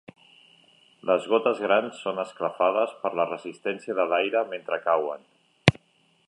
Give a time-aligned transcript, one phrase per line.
[1.09, 5.31] Les gotes grans són esclafades per la resistència de l'aire mentre cauen.